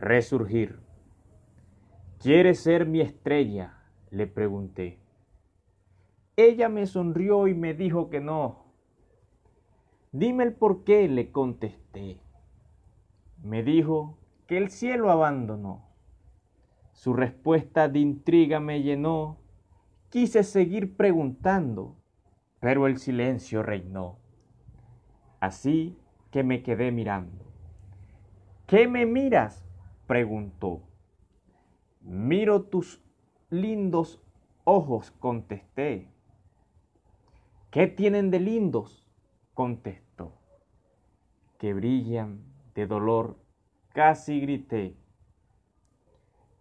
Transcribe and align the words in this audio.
Resurgir. 0.00 0.78
¿Quieres 2.20 2.60
ser 2.60 2.86
mi 2.86 3.00
estrella? 3.00 3.74
le 4.10 4.26
pregunté. 4.28 5.00
Ella 6.36 6.68
me 6.68 6.86
sonrió 6.86 7.48
y 7.48 7.54
me 7.54 7.74
dijo 7.74 8.08
que 8.08 8.20
no. 8.20 8.66
Dime 10.12 10.44
el 10.44 10.54
por 10.54 10.84
qué, 10.84 11.08
le 11.08 11.32
contesté. 11.32 12.20
Me 13.42 13.64
dijo 13.64 14.18
que 14.46 14.56
el 14.56 14.70
cielo 14.70 15.10
abandonó. 15.10 15.88
Su 16.92 17.12
respuesta 17.12 17.88
de 17.88 17.98
intriga 17.98 18.60
me 18.60 18.82
llenó. 18.82 19.38
Quise 20.10 20.44
seguir 20.44 20.96
preguntando, 20.96 21.96
pero 22.60 22.86
el 22.86 22.98
silencio 22.98 23.64
reinó. 23.64 24.18
Así 25.40 25.98
que 26.30 26.44
me 26.44 26.62
quedé 26.62 26.92
mirando. 26.92 27.44
¿Qué 28.66 28.86
me 28.86 29.04
miras? 29.04 29.67
Preguntó. 30.08 30.80
Miro 32.00 32.62
tus 32.62 33.00
lindos 33.50 34.20
ojos, 34.64 35.12
contesté. 35.12 36.08
¿Qué 37.70 37.86
tienen 37.86 38.30
de 38.30 38.40
lindos? 38.40 39.06
contestó. 39.54 40.32
Que 41.58 41.74
brillan 41.74 42.42
de 42.74 42.86
dolor, 42.86 43.38
casi 43.92 44.40
grité. 44.40 44.96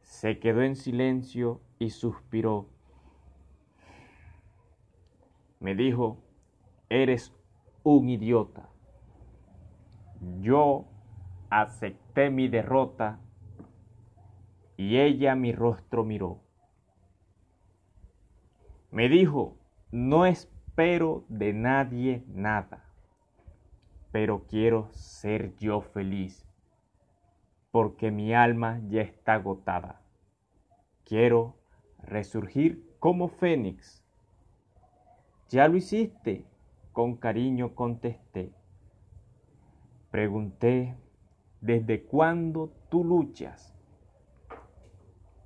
Se 0.00 0.38
quedó 0.38 0.62
en 0.62 0.74
silencio 0.74 1.60
y 1.78 1.90
suspiró. 1.90 2.68
Me 5.60 5.74
dijo, 5.74 6.22
eres 6.88 7.34
un 7.82 8.08
idiota. 8.08 8.70
Yo 10.40 10.86
acepté 11.50 12.30
mi 12.30 12.48
derrota 12.48 13.20
y 14.76 14.98
ella 14.98 15.34
mi 15.34 15.52
rostro 15.52 16.04
miró. 16.04 16.40
Me 18.90 19.08
dijo, 19.08 19.56
no 19.90 20.26
espero 20.26 21.24
de 21.28 21.52
nadie 21.52 22.24
nada, 22.28 22.84
pero 24.12 24.46
quiero 24.46 24.88
ser 24.92 25.56
yo 25.56 25.80
feliz, 25.80 26.46
porque 27.70 28.10
mi 28.10 28.34
alma 28.34 28.80
ya 28.88 29.02
está 29.02 29.34
agotada. 29.34 30.00
Quiero 31.04 31.56
resurgir 31.98 32.84
como 32.98 33.28
fénix. 33.28 34.02
Ya 35.48 35.68
lo 35.68 35.76
hiciste, 35.76 36.44
con 36.92 37.16
cariño 37.16 37.74
contesté. 37.74 38.52
Pregunté, 40.10 40.94
¿desde 41.60 42.04
cuándo 42.04 42.72
tú 42.88 43.04
luchas? 43.04 43.73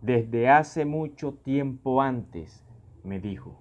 Desde 0.01 0.49
hace 0.49 0.85
mucho 0.85 1.35
tiempo 1.35 2.01
antes, 2.01 2.65
me 3.03 3.19
dijo, 3.19 3.59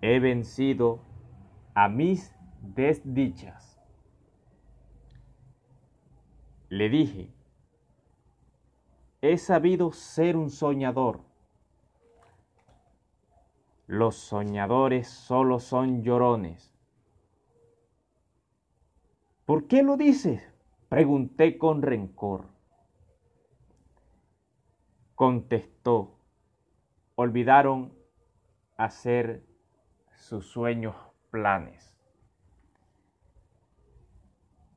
he 0.00 0.18
vencido 0.18 1.02
a 1.74 1.88
mis 1.90 2.34
desdichas. 2.62 3.78
Le 6.70 6.88
dije, 6.88 7.30
he 9.20 9.36
sabido 9.36 9.92
ser 9.92 10.38
un 10.38 10.48
soñador. 10.48 11.20
Los 13.86 14.16
soñadores 14.16 15.08
solo 15.08 15.60
son 15.60 16.02
llorones. 16.02 16.72
¿Por 19.44 19.66
qué 19.66 19.82
lo 19.82 19.98
dices? 19.98 20.42
Pregunté 20.88 21.58
con 21.58 21.82
rencor 21.82 22.53
contestó, 25.24 26.18
olvidaron 27.14 27.94
hacer 28.76 29.42
sus 30.12 30.44
sueños 30.44 30.94
planes. 31.30 31.96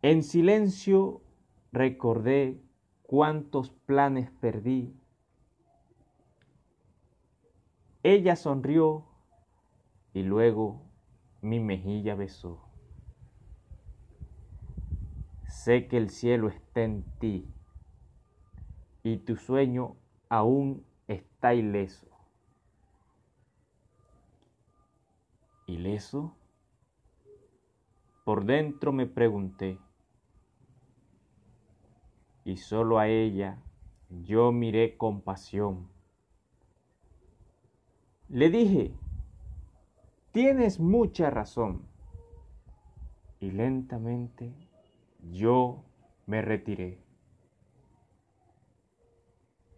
En 0.01 0.23
silencio 0.23 1.21
recordé 1.73 2.61
cuántos 3.03 3.71
planes 3.71 4.31
perdí. 4.39 4.95
Ella 8.03 8.37
sonrió 8.37 9.03
y 10.13 10.23
luego 10.23 10.81
mi 11.41 11.59
mejilla 11.59 12.15
besó. 12.15 12.63
Sé 15.49 15.89
que 15.89 15.97
el 15.97 16.09
cielo 16.09 16.47
está 16.47 16.83
en 16.83 17.03
ti 17.19 17.53
y 19.03 19.17
tu 19.17 19.35
sueño 19.35 19.97
aún 20.29 20.85
está 21.07 21.53
ileso. 21.53 22.07
¿Ileso? 25.65 26.35
Por 28.23 28.45
dentro 28.45 28.91
me 28.91 29.05
pregunté, 29.05 29.79
y 32.47 32.55
solo 32.55 32.97
a 32.97 33.09
ella 33.09 33.61
yo 34.09 34.53
miré 34.53 34.95
con 34.95 35.21
pasión. 35.21 35.89
Le 38.29 38.49
dije, 38.49 38.93
tienes 40.31 40.79
mucha 40.79 41.29
razón. 41.29 41.81
Y 43.39 43.51
lentamente 43.51 44.53
yo 45.31 45.83
me 46.25 46.41
retiré. 46.41 47.06